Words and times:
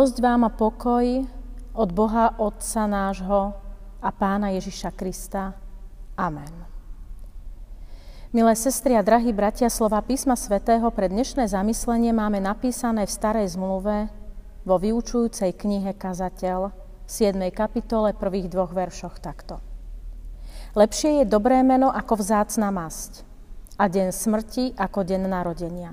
Milosť 0.00 0.24
vám 0.24 0.48
a 0.48 0.50
pokoj 0.56 1.28
od 1.76 1.88
Boha 1.92 2.32
Otca 2.40 2.88
nášho 2.88 3.52
a 4.00 4.08
Pána 4.08 4.48
Ježiša 4.56 4.96
Krista. 4.96 5.52
Amen. 6.16 6.48
Milé 8.32 8.56
sestry 8.56 8.96
a 8.96 9.04
drahí 9.04 9.28
bratia, 9.36 9.68
slova 9.68 10.00
písma 10.00 10.40
svätého 10.40 10.88
pre 10.88 11.12
dnešné 11.12 11.44
zamyslenie 11.52 12.16
máme 12.16 12.40
napísané 12.40 13.04
v 13.04 13.12
Starej 13.12 13.52
zmluve 13.60 14.08
vo 14.64 14.80
vyučujúcej 14.80 15.52
knihe 15.52 15.92
Kazateľ 15.92 16.72
v 17.04 17.10
7. 17.12 17.36
kapitole 17.52 18.16
prvých 18.16 18.48
dvoch 18.48 18.72
veršoch 18.72 19.20
takto. 19.20 19.60
Lepšie 20.80 21.20
je 21.20 21.24
dobré 21.28 21.60
meno 21.60 21.92
ako 21.92 22.24
vzácna 22.24 22.72
masť 22.72 23.20
a 23.76 23.84
deň 23.84 24.16
smrti 24.16 24.64
ako 24.80 25.04
deň 25.04 25.28
narodenia. 25.28 25.92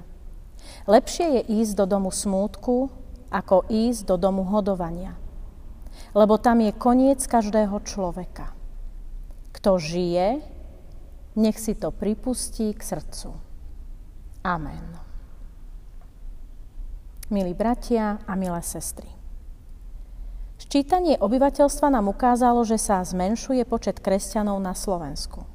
Lepšie 0.87 1.43
je 1.43 1.59
ísť 1.59 1.83
do 1.83 1.99
domu 1.99 2.07
smútku, 2.07 3.03
ako 3.31 3.67
ísť 3.67 4.07
do 4.07 4.15
domu 4.15 4.47
hodovania. 4.47 5.15
Lebo 6.13 6.39
tam 6.39 6.61
je 6.63 6.71
koniec 6.71 7.19
každého 7.25 7.81
človeka. 7.83 8.53
Kto 9.55 9.81
žije, 9.81 10.39
nech 11.37 11.57
si 11.57 11.73
to 11.77 11.93
pripustí 11.93 12.73
k 12.73 12.81
srdcu. 12.81 13.33
Amen. 14.45 14.85
Milí 17.27 17.51
bratia 17.51 18.23
a 18.23 18.33
milé 18.39 18.63
sestry. 18.63 19.11
Ščítanie 20.57 21.19
obyvateľstva 21.21 21.93
nám 21.93 22.09
ukázalo, 22.09 22.65
že 22.65 22.81
sa 22.81 23.03
zmenšuje 23.03 23.61
počet 23.67 24.01
kresťanov 24.01 24.57
na 24.57 24.73
Slovensku. 24.73 25.45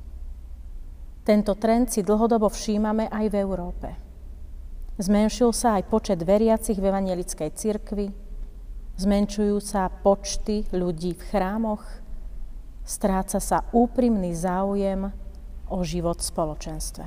Tento 1.23 1.55
trend 1.55 1.91
si 1.91 2.03
dlhodobo 2.03 2.51
všímame 2.51 3.11
aj 3.11 3.27
v 3.31 3.35
Európe. 3.39 3.89
Zmenšil 5.03 5.51
sa 5.51 5.83
aj 5.83 5.91
počet 5.91 6.23
veriacich 6.23 6.79
v 6.79 6.87
evangelickej 6.87 7.51
cirkvi, 7.59 8.15
zmenšujú 9.03 9.59
sa 9.59 9.91
počty 9.91 10.63
ľudí 10.71 11.19
v 11.19 11.23
chrámoch, 11.27 11.83
stráca 12.87 13.43
sa 13.43 13.67
úprimný 13.75 14.31
záujem 14.31 15.11
o 15.67 15.79
život 15.83 16.23
v 16.23 16.29
spoločenstve. 16.31 17.07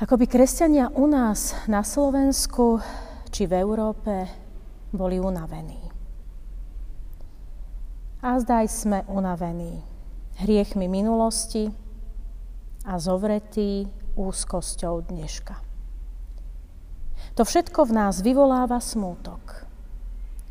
Ako 0.00 0.16
by 0.16 0.24
kresťania 0.24 0.88
u 0.96 1.04
nás 1.04 1.52
na 1.68 1.84
Slovensku 1.84 2.80
či 3.28 3.44
v 3.44 3.60
Európe 3.60 4.24
boli 4.88 5.20
unavení. 5.20 5.84
A 8.24 8.40
zdaj 8.40 8.72
sme 8.72 9.04
unavení 9.04 9.84
hriechmi 10.40 10.88
minulosti 10.88 11.68
a 12.88 12.96
zovretí 12.96 13.99
úzkosťou 14.20 15.08
dneška. 15.08 15.56
To 17.40 17.42
všetko 17.48 17.88
v 17.88 17.92
nás 17.96 18.20
vyvoláva 18.20 18.76
smútok. 18.76 19.64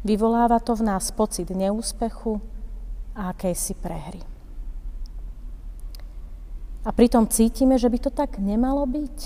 Vyvoláva 0.02 0.58
to 0.58 0.73
v 0.73 0.89
nás 0.89 1.14
pocit 1.14 1.53
neúspechu 1.53 2.42
a 3.14 3.30
akejsi 3.30 3.78
prehry. 3.78 4.26
A 6.88 6.89
pritom 6.89 7.30
cítime, 7.30 7.78
že 7.78 7.92
by 7.92 8.00
to 8.02 8.09
tak 8.09 8.42
nemalo 8.42 8.89
byť. 8.89 9.17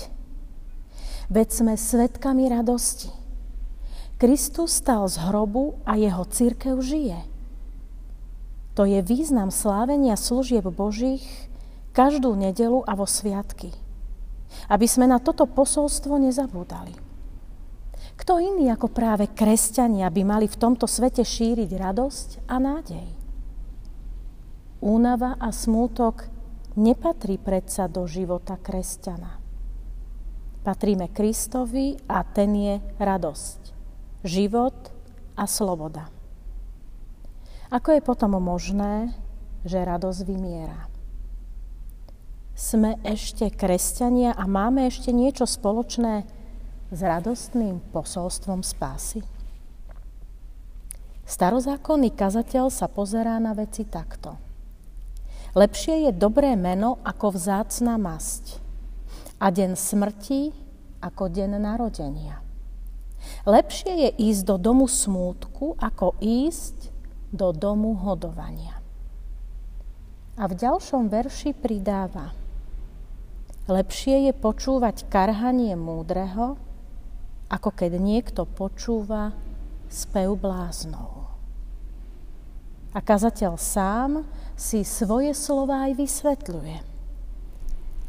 Veď 1.32 1.48
sme 1.48 1.72
svetkami 1.78 2.52
radosti 2.52 3.24
Kristus 4.14 4.78
stal 4.78 5.04
z 5.10 5.20
hrobu 5.26 5.76
a 5.82 5.98
jeho 5.98 6.22
církev 6.24 6.78
žije. 6.78 7.18
To 8.78 8.86
je 8.86 9.02
význam 9.02 9.50
slávenia 9.50 10.14
služieb 10.14 10.64
Božích 10.70 11.22
každú 11.92 12.32
nedelu 12.32 12.82
a 12.86 12.96
vo 12.96 13.06
sviatky. 13.06 13.74
Aby 14.68 14.86
sme 14.88 15.06
na 15.08 15.20
toto 15.20 15.44
posolstvo 15.44 16.16
nezabúdali. 16.20 16.94
Kto 18.14 18.38
iný 18.38 18.70
ako 18.70 18.94
práve 18.94 19.26
kresťania 19.32 20.06
by 20.08 20.22
mali 20.22 20.46
v 20.46 20.56
tomto 20.56 20.86
svete 20.86 21.26
šíriť 21.26 21.70
radosť 21.74 22.28
a 22.46 22.56
nádej? 22.62 23.08
Únava 24.84 25.34
a 25.40 25.50
smútok 25.50 26.30
nepatrí 26.78 27.40
predsa 27.42 27.90
do 27.90 28.06
života 28.06 28.54
kresťana. 28.60 29.42
Patríme 30.64 31.12
Kristovi 31.12 31.98
a 32.08 32.24
ten 32.24 32.50
je 32.56 32.74
radosť 32.96 33.60
život 34.24 34.74
a 35.36 35.44
sloboda. 35.44 36.08
Ako 37.68 37.92
je 37.92 38.02
potom 38.02 38.40
možné, 38.40 39.12
že 39.66 39.82
radosť 39.82 40.20
vymiera? 40.24 40.93
Sme 42.54 43.02
ešte 43.02 43.50
kresťania 43.50 44.30
a 44.30 44.46
máme 44.46 44.86
ešte 44.86 45.10
niečo 45.10 45.42
spoločné 45.42 46.22
s 46.94 47.00
radostným 47.02 47.82
posolstvom 47.90 48.62
spásy? 48.62 49.26
Starozákonný 51.26 52.14
kazateľ 52.14 52.70
sa 52.70 52.86
pozerá 52.86 53.42
na 53.42 53.58
veci 53.58 53.82
takto. 53.82 54.38
Lepšie 55.58 56.06
je 56.06 56.12
dobré 56.14 56.54
meno 56.54 57.02
ako 57.02 57.34
vzácna 57.34 57.98
masť 57.98 58.62
a 59.42 59.50
deň 59.50 59.74
smrti 59.74 60.54
ako 61.02 61.26
deň 61.26 61.58
narodenia. 61.58 62.38
Lepšie 63.50 63.92
je 63.98 64.10
ísť 64.30 64.42
do 64.46 64.56
domu 64.62 64.86
smútku, 64.86 65.74
ako 65.82 66.14
ísť 66.22 66.86
do 67.34 67.50
domu 67.50 67.98
hodovania. 67.98 68.78
A 70.38 70.46
v 70.46 70.54
ďalšom 70.54 71.10
verši 71.10 71.50
pridáva 71.50 72.43
Lepšie 73.64 74.28
je 74.28 74.32
počúvať 74.36 75.08
karhanie 75.08 75.72
múdreho, 75.74 76.60
ako 77.48 77.70
keď 77.72 77.96
niekto 77.96 78.44
počúva 78.44 79.32
spev 79.88 80.36
bláznov. 80.36 81.32
A 82.94 83.02
kazateľ 83.02 83.58
sám 83.58 84.22
si 84.54 84.86
svoje 84.86 85.34
slova 85.34 85.90
aj 85.90 85.92
vysvetľuje. 85.98 86.78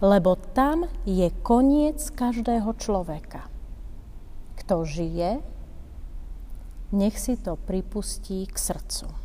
Lebo 0.03 0.35
tam 0.53 0.85
je 1.07 1.31
koniec 1.41 2.03
každého 2.13 2.75
človeka 2.77 3.55
kto 4.65 4.81
žije, 4.81 5.31
nech 6.89 7.21
si 7.21 7.37
to 7.37 7.53
pripustí 7.53 8.49
k 8.49 8.57
srdcu. 8.57 9.24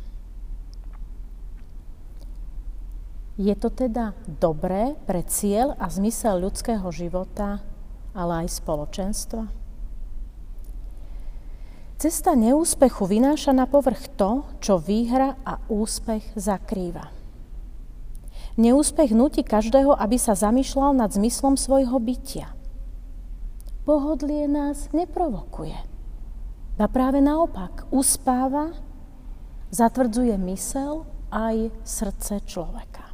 Je 3.39 3.55
to 3.55 3.71
teda 3.71 4.15
dobré 4.27 4.95
pre 5.07 5.23
cieľ 5.23 5.75
a 5.79 5.87
zmysel 5.87 6.41
ľudského 6.43 6.83
života, 6.91 7.63
ale 8.11 8.45
aj 8.45 8.59
spoločenstva? 8.59 9.47
Cesta 12.01 12.33
neúspechu 12.33 13.05
vynáša 13.05 13.53
na 13.53 13.69
povrch 13.69 14.09
to, 14.17 14.43
čo 14.57 14.81
výhra 14.81 15.37
a 15.45 15.61
úspech 15.69 16.33
zakrýva. 16.33 17.13
Neúspech 18.57 19.13
nutí 19.13 19.45
každého, 19.45 19.95
aby 19.95 20.17
sa 20.17 20.33
zamýšľal 20.33 20.97
nad 20.97 21.13
zmyslom 21.13 21.55
svojho 21.55 21.95
bytia– 22.01 22.51
Pohodlie 23.81 24.47
nás 24.47 24.87
neprovokuje. 24.95 25.75
A 26.79 26.85
práve 26.89 27.21
naopak, 27.21 27.85
uspáva, 27.91 28.73
zatvrdzuje 29.73 30.33
mysel 30.49 31.05
aj 31.27 31.69
srdce 31.85 32.41
človeka. 32.47 33.10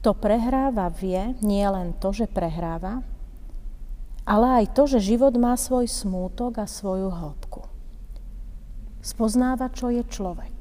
Kto 0.00 0.16
prehráva, 0.16 0.88
vie 0.88 1.36
nie 1.44 1.60
len 1.68 1.92
to, 1.92 2.08
že 2.16 2.24
prehráva, 2.24 3.04
ale 4.24 4.64
aj 4.64 4.72
to, 4.72 4.88
že 4.88 5.12
život 5.12 5.36
má 5.36 5.52
svoj 5.60 5.84
smútok 5.84 6.56
a 6.56 6.64
svoju 6.64 7.12
hĺbku. 7.12 7.68
Spoznáva, 9.04 9.68
čo 9.68 9.92
je 9.92 10.00
človek. 10.00 10.56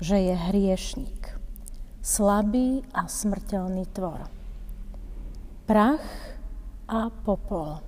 Že 0.00 0.16
je 0.16 0.34
hriešnik. 0.48 1.22
Slabý 2.00 2.88
a 2.96 3.04
smrteľný 3.04 3.84
tvor. 3.92 4.32
Prach 5.68 6.08
a 6.88 7.12
popol. 7.12 7.84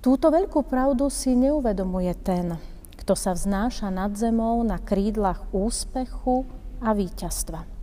Túto 0.00 0.32
veľkú 0.32 0.64
pravdu 0.64 1.12
si 1.12 1.36
neuvedomuje 1.36 2.16
ten, 2.24 2.56
kto 2.96 3.12
sa 3.12 3.36
vznáša 3.36 3.92
nad 3.92 4.16
zemou 4.16 4.64
na 4.64 4.80
krídlach 4.80 5.44
úspechu 5.52 6.48
a 6.80 6.96
víťazstva. 6.96 7.75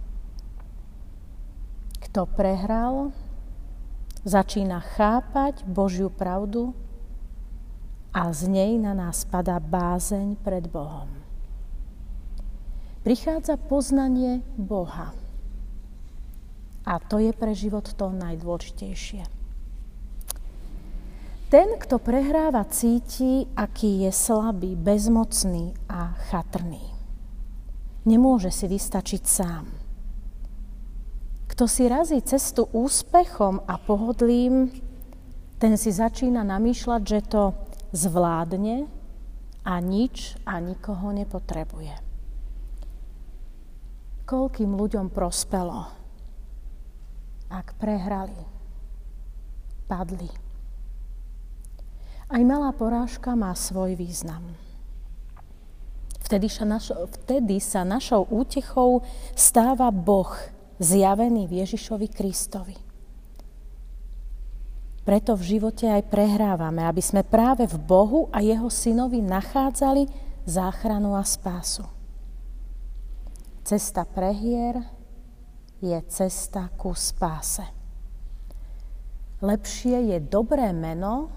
Kto 2.13 2.29
prehral, 2.29 3.09
začína 4.21 4.85
chápať 4.85 5.65
Božiu 5.65 6.13
pravdu 6.13 6.77
a 8.13 8.29
z 8.29 8.53
nej 8.53 8.77
na 8.77 8.93
nás 8.93 9.25
padá 9.25 9.57
bázeň 9.57 10.37
pred 10.45 10.69
Bohom. 10.69 11.09
Prichádza 13.01 13.57
poznanie 13.57 14.45
Boha 14.61 15.09
a 16.85 17.01
to 17.01 17.17
je 17.17 17.33
pre 17.33 17.57
život 17.57 17.89
to 17.97 18.13
najdôležitejšie. 18.13 19.25
Ten, 21.49 21.81
kto 21.81 21.97
prehráva, 21.97 22.61
cíti, 22.69 23.49
aký 23.57 24.05
je 24.05 24.13
slabý, 24.13 24.77
bezmocný 24.77 25.73
a 25.89 26.13
chatrný. 26.29 26.93
Nemôže 28.05 28.53
si 28.53 28.69
vystačiť 28.69 29.25
sám. 29.25 29.82
Kto 31.53 31.69
si 31.69 31.85
razí 31.85 32.17
cestu 32.25 32.65
úspechom 32.73 33.61
a 33.69 33.77
pohodlím, 33.77 34.73
ten 35.61 35.77
si 35.77 35.93
začína 35.93 36.41
namýšľať, 36.41 37.01
že 37.05 37.19
to 37.29 37.53
zvládne 37.93 38.89
a 39.61 39.73
nič 39.77 40.33
a 40.49 40.57
nikoho 40.57 41.13
nepotrebuje. 41.13 41.93
Koľkým 44.25 44.73
ľuďom 44.73 45.13
prospelo, 45.13 45.93
ak 47.53 47.77
prehrali, 47.77 48.41
padli. 49.85 50.33
Aj 52.33 52.41
malá 52.41 52.73
porážka 52.73 53.37
má 53.37 53.53
svoj 53.53 53.93
význam. 53.93 54.41
Vtedy 56.17 56.49
sa, 56.49 56.65
našo, 56.65 57.05
vtedy 57.13 57.61
sa 57.61 57.85
našou 57.85 58.25
útechou 58.25 59.05
stáva 59.37 59.93
Boh, 59.93 60.33
zjavený 60.79 61.45
v 61.49 61.65
Ježišovi 61.65 62.07
Kristovi. 62.09 62.77
Preto 65.03 65.35
v 65.35 65.43
živote 65.57 65.83
aj 65.91 66.07
prehrávame, 66.07 66.87
aby 66.87 67.03
sme 67.03 67.27
práve 67.27 67.67
v 67.67 67.75
Bohu 67.75 68.31
a 68.31 68.39
jeho 68.39 68.71
synovi 68.71 69.19
nachádzali 69.19 70.07
záchranu 70.47 71.19
a 71.19 71.23
spásu. 71.27 71.83
Cesta 73.67 74.07
prehier 74.07 74.79
je 75.83 75.95
cesta 76.07 76.71
ku 76.79 76.95
spáse. 76.95 77.63
Lepšie 79.43 80.15
je 80.15 80.17
dobré 80.23 80.71
meno 80.71 81.27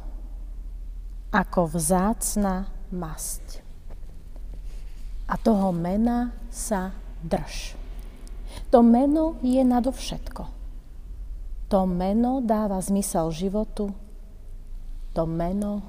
ako 1.34 1.74
vzácna 1.74 2.70
masť. 2.94 3.66
A 5.26 5.34
toho 5.34 5.74
mena 5.74 6.30
sa 6.54 6.94
drž. 7.26 7.85
To 8.70 8.82
meno 8.82 9.38
je 9.42 9.62
nadovšetko. 9.62 10.44
To 11.66 11.86
meno 11.86 12.38
dáva 12.42 12.78
zmysel 12.78 13.34
životu, 13.34 13.90
to 15.10 15.22
meno 15.26 15.82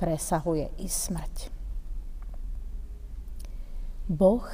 presahuje 0.00 0.72
i 0.80 0.88
smrť. 0.88 1.52
Boh 4.08 4.44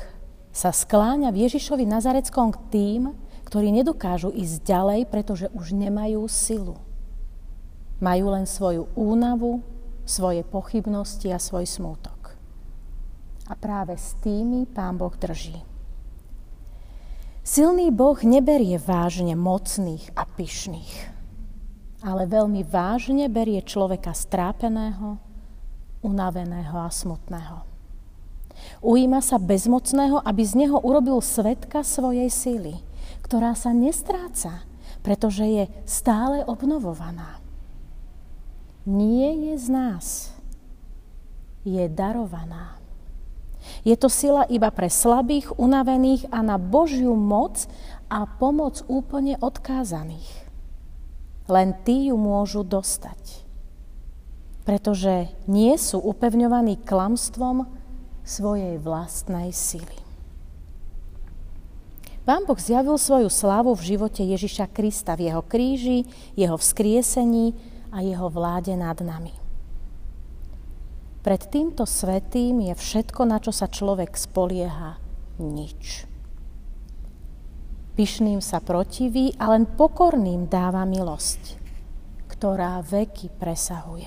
sa 0.51 0.75
skláňa 0.75 1.31
v 1.31 1.47
Ježišovi 1.47 1.87
Nazareckom 1.87 2.51
k 2.51 2.59
tým, 2.75 3.03
ktorí 3.47 3.71
nedokážu 3.71 4.35
ísť 4.35 4.67
ďalej, 4.67 5.01
pretože 5.09 5.47
už 5.55 5.73
nemajú 5.73 6.27
silu. 6.27 6.77
Majú 8.03 8.27
len 8.35 8.45
svoju 8.45 8.91
únavu, 8.99 9.63
svoje 10.05 10.43
pochybnosti 10.45 11.31
a 11.33 11.39
svoj 11.41 11.65
smútok. 11.65 12.35
A 13.49 13.57
práve 13.57 13.97
s 13.97 14.19
tými 14.21 14.69
Pán 14.69 15.01
Boh 15.01 15.15
drží. 15.17 15.78
Silný 17.49 17.89
Boh 17.89 18.21
neberie 18.21 18.77
vážne 18.77 19.33
mocných 19.33 20.13
a 20.13 20.29
pyšných, 20.29 20.93
ale 22.05 22.29
veľmi 22.29 22.61
vážne 22.61 23.25
berie 23.33 23.65
človeka 23.65 24.13
strápeného, 24.13 25.17
unaveného 26.05 26.77
a 26.77 26.93
smutného. 26.93 27.65
Ujíma 28.85 29.25
sa 29.25 29.41
bezmocného, 29.41 30.21
aby 30.29 30.45
z 30.45 30.61
neho 30.61 30.77
urobil 30.77 31.25
svetka 31.25 31.81
svojej 31.81 32.29
síly, 32.29 32.85
ktorá 33.25 33.57
sa 33.57 33.73
nestráca, 33.73 34.69
pretože 35.01 35.49
je 35.49 35.65
stále 35.89 36.45
obnovovaná. 36.45 37.41
Nie 38.85 39.33
je 39.49 39.55
z 39.57 39.67
nás, 39.73 40.37
je 41.65 41.89
darovaná. 41.89 42.77
Je 43.89 43.97
to 43.97 44.13
sila 44.13 44.45
iba 44.53 44.69
pre 44.69 44.93
slabých, 44.93 45.57
unavených 45.57 46.29
a 46.29 46.45
na 46.45 46.61
Božiu 46.61 47.17
moc 47.17 47.65
a 48.13 48.29
pomoc 48.29 48.85
úplne 48.85 49.41
odkázaných. 49.41 50.29
Len 51.49 51.73
tí 51.89 52.13
ju 52.13 52.21
môžu 52.21 52.69
dostať. 52.69 53.49
Pretože 54.69 55.33
nie 55.49 55.73
sú 55.81 56.05
upevňovaní 56.05 56.85
klamstvom 56.85 57.65
svojej 58.29 58.77
vlastnej 58.77 59.57
sily. 59.57 59.97
Pán 62.29 62.45
Boh 62.45 62.61
zjavil 62.61 63.01
svoju 63.01 63.33
slávu 63.33 63.73
v 63.73 63.97
živote 63.97 64.21
Ježiša 64.21 64.69
Krista, 64.69 65.17
v 65.17 65.33
jeho 65.33 65.41
kríži, 65.41 66.05
jeho 66.37 66.61
vzkriesení 66.61 67.57
a 67.89 68.05
jeho 68.05 68.29
vláde 68.29 68.77
nad 68.77 69.01
nami. 69.01 69.48
Pred 71.19 71.43
týmto 71.51 71.83
svetým 71.83 72.63
je 72.71 72.75
všetko, 72.79 73.27
na 73.27 73.43
čo 73.43 73.51
sa 73.51 73.67
človek 73.67 74.15
spolieha, 74.15 75.03
nič. 75.43 76.07
Pyšným 77.99 78.39
sa 78.39 78.63
protiví 78.63 79.35
a 79.43 79.51
len 79.51 79.67
pokorným 79.67 80.47
dáva 80.47 80.87
milosť, 80.87 81.59
ktorá 82.31 82.79
veky 82.87 83.35
presahuje. 83.35 84.07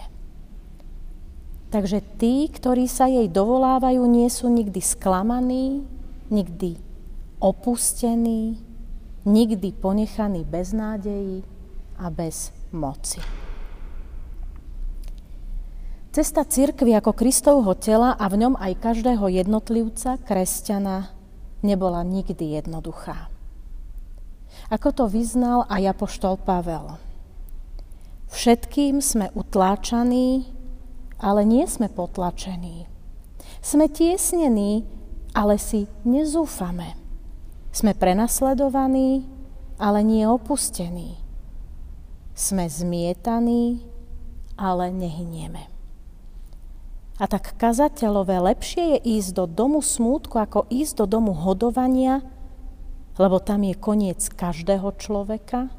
Takže 1.72 2.00
tí, 2.20 2.48
ktorí 2.48 2.88
sa 2.88 3.08
jej 3.08 3.28
dovolávajú, 3.28 4.04
nie 4.08 4.28
sú 4.32 4.48
nikdy 4.48 4.80
sklamaní, 4.80 5.84
nikdy 6.32 6.80
opustení, 7.40 8.60
nikdy 9.28 9.72
ponechaní 9.76 10.44
bez 10.44 10.72
nádejí 10.72 11.44
a 12.00 12.08
bez 12.12 12.52
moci. 12.72 13.41
Cesta 16.12 16.44
cirkvi 16.44 16.92
ako 16.92 17.16
Kristovho 17.16 17.72
tela 17.80 18.20
a 18.20 18.28
v 18.28 18.44
ňom 18.44 18.60
aj 18.60 18.84
každého 18.84 19.32
jednotlivca, 19.32 20.20
kresťana, 20.20 21.08
nebola 21.64 22.04
nikdy 22.04 22.60
jednoduchá. 22.60 23.32
Ako 24.68 24.92
to 24.92 25.08
vyznal 25.08 25.64
aj 25.72 25.96
apoštol 25.96 26.36
Pavel. 26.36 27.00
Všetkým 28.28 29.00
sme 29.00 29.32
utláčaní, 29.40 30.52
ale 31.16 31.48
nie 31.48 31.64
sme 31.64 31.88
potlačení. 31.88 32.92
Sme 33.64 33.88
tiesnení, 33.88 34.84
ale 35.32 35.56
si 35.56 35.88
nezúfame. 36.04 36.92
Sme 37.72 37.96
prenasledovaní, 37.96 39.24
ale 39.80 40.04
nie 40.04 40.28
opustení. 40.28 41.16
Sme 42.36 42.68
zmietaní, 42.68 43.80
ale 44.60 44.92
nehynieme. 44.92 45.71
A 47.22 47.30
tak 47.30 47.54
kazateľové, 47.62 48.42
lepšie 48.42 48.98
je 48.98 49.22
ísť 49.22 49.38
do 49.38 49.46
domu 49.46 49.86
smútku, 49.86 50.42
ako 50.42 50.66
ísť 50.74 51.06
do 51.06 51.22
domu 51.22 51.38
hodovania, 51.38 52.26
lebo 53.22 53.38
tam 53.38 53.62
je 53.62 53.78
koniec 53.78 54.26
každého 54.34 54.90
človeka. 54.98 55.70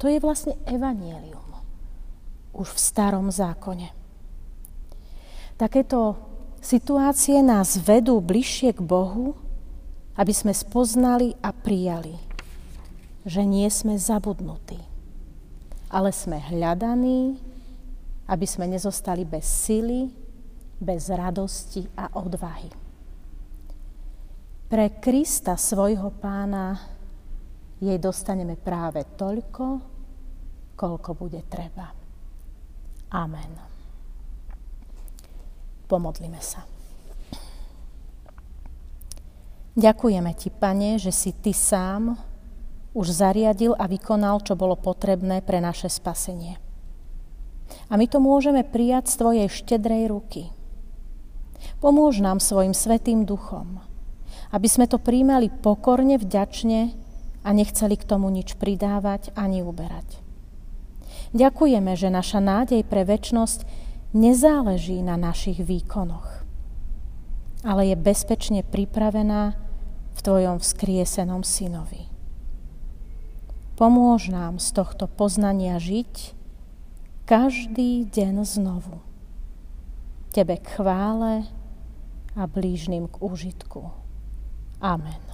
To 0.00 0.08
je 0.08 0.16
vlastne 0.24 0.56
evanielium. 0.64 1.44
Už 2.56 2.72
v 2.72 2.80
starom 2.80 3.28
zákone. 3.28 3.92
Takéto 5.60 6.16
situácie 6.64 7.44
nás 7.44 7.76
vedú 7.76 8.16
bližšie 8.24 8.72
k 8.72 8.80
Bohu, 8.80 9.36
aby 10.16 10.32
sme 10.32 10.56
spoznali 10.56 11.36
a 11.44 11.52
prijali, 11.52 12.16
že 13.28 13.44
nie 13.44 13.68
sme 13.68 14.00
zabudnutí, 14.00 14.80
ale 15.92 16.16
sme 16.16 16.40
hľadaní, 16.40 17.36
aby 18.28 18.46
sme 18.48 18.70
nezostali 18.70 19.28
bez 19.28 19.44
sily, 19.44 20.08
bez 20.80 21.12
radosti 21.12 21.84
a 21.96 22.12
odvahy. 22.16 22.72
Pre 24.64 24.86
Krista, 24.98 25.54
svojho 25.60 26.08
pána, 26.18 26.74
jej 27.78 28.00
dostaneme 28.00 28.56
práve 28.56 29.04
toľko, 29.14 29.66
koľko 30.74 31.10
bude 31.14 31.44
treba. 31.46 31.92
Amen. 33.12 33.52
Pomodlime 35.84 36.40
sa. 36.40 36.64
Ďakujeme 39.74 40.32
Ti, 40.38 40.48
Pane, 40.54 41.02
že 41.02 41.10
si 41.10 41.34
Ty 41.34 41.52
sám 41.52 42.02
už 42.94 43.10
zariadil 43.10 43.74
a 43.74 43.90
vykonal, 43.90 44.38
čo 44.46 44.54
bolo 44.54 44.78
potrebné 44.78 45.42
pre 45.42 45.58
naše 45.58 45.90
spasenie. 45.90 46.62
A 47.88 47.96
my 47.96 48.06
to 48.08 48.20
môžeme 48.20 48.64
prijať 48.64 49.12
z 49.12 49.14
Tvojej 49.20 49.48
štedrej 49.48 50.10
ruky. 50.10 50.42
Pomôž 51.80 52.20
nám 52.20 52.40
svojim 52.40 52.72
svetým 52.76 53.24
duchom, 53.24 53.80
aby 54.52 54.68
sme 54.68 54.88
to 54.88 55.00
príjmali 55.00 55.48
pokorne, 55.50 56.16
vďačne 56.20 56.92
a 57.44 57.48
nechceli 57.52 57.96
k 57.96 58.08
tomu 58.08 58.32
nič 58.32 58.56
pridávať 58.56 59.32
ani 59.36 59.60
uberať. 59.60 60.24
Ďakujeme, 61.34 61.92
že 61.98 62.14
naša 62.14 62.38
nádej 62.38 62.86
pre 62.86 63.02
väčnosť 63.02 63.66
nezáleží 64.14 65.02
na 65.02 65.18
našich 65.18 65.58
výkonoch, 65.60 66.46
ale 67.66 67.90
je 67.90 67.96
bezpečne 67.98 68.62
pripravená 68.62 69.58
v 70.14 70.20
Tvojom 70.22 70.62
vzkriesenom 70.62 71.42
synovi. 71.42 72.06
Pomôž 73.74 74.30
nám 74.30 74.62
z 74.62 74.70
tohto 74.70 75.10
poznania 75.10 75.82
žiť 75.82 76.43
každý 77.24 78.04
deň 78.04 78.44
znovu. 78.44 79.00
Tebe 80.32 80.56
k 80.56 80.68
chvále 80.76 81.48
a 82.36 82.46
blížnym 82.46 83.08
k 83.08 83.22
úžitku. 83.22 83.90
Amen. 84.80 85.33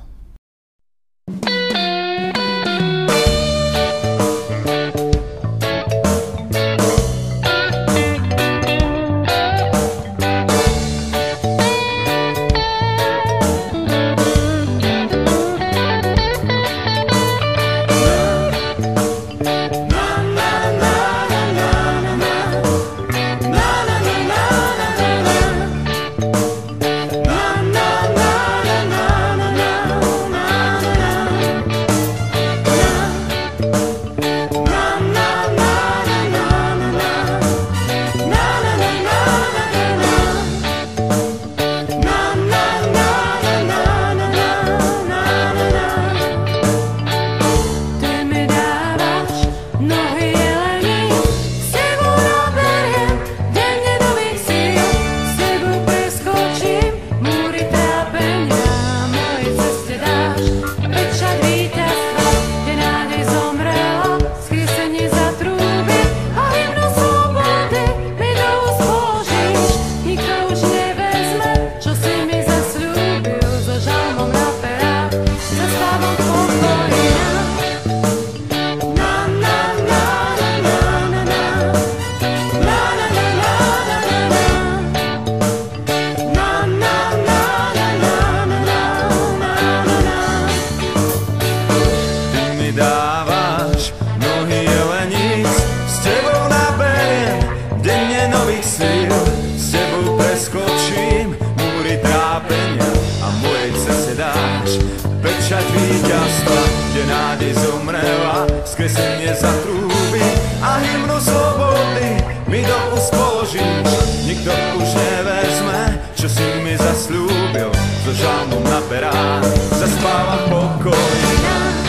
pečať 105.24 105.66
víťazstva, 105.74 106.62
kde 106.92 107.02
nádej 107.08 107.52
zomrela, 107.58 108.46
skresenie 108.62 109.32
za 109.34 109.50
trúby 109.64 110.22
a 110.60 110.78
hymnu 110.78 111.18
slobody 111.18 112.20
mi 112.46 112.60
do 112.62 112.78
úst 112.94 113.10
položíš. 113.10 113.88
Nikto 114.28 114.52
už 114.78 114.88
nevezme, 114.94 115.80
čo 116.14 116.26
si 116.30 116.46
mi 116.62 116.78
zaslúbil, 116.78 117.70
so 118.06 118.12
žalmom 118.14 118.62
na 118.62 118.80
perách 118.86 119.46
zaspávam 119.74 120.42
pokojná. 120.50 121.79